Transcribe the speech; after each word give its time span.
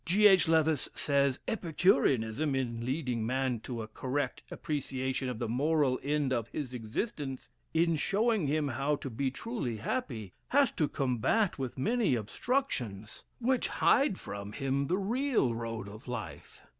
G. 0.03 0.25
H. 0.25 0.47
Lewes 0.47 0.89
says: 0.95 1.37
"Epicureanism, 1.47 2.55
in 2.55 2.83
leading 2.83 3.23
man 3.23 3.59
to 3.59 3.83
a 3.83 3.87
correct 3.87 4.41
appreciation 4.49 5.29
of 5.29 5.37
the 5.37 5.47
moral 5.47 5.99
end 6.01 6.33
of 6.33 6.47
his 6.47 6.73
existence, 6.73 7.49
in 7.71 7.97
showing 7.97 8.47
him 8.47 8.69
how 8.69 8.95
to 8.95 9.11
be 9.11 9.29
truly 9.29 9.77
happy, 9.77 10.33
has 10.47 10.71
to 10.71 10.87
combat 10.87 11.59
with 11.59 11.77
many 11.77 12.15
obstructions 12.15 13.23
which 13.37 13.67
hide 13.67 14.19
from 14.19 14.53
him 14.53 14.87
the 14.87 14.97
real 14.97 15.53
road 15.53 15.87
of 15.87 16.07
life. 16.07 16.61